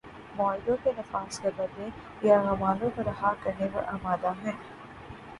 [0.37, 1.89] معاہدوں کے نفاذ کے بدلے
[2.23, 4.51] یرغمالوں کو رہا کرنے پر آمادہ ہے